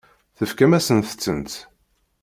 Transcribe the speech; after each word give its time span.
Tefkam-asent-tent. 0.37 1.53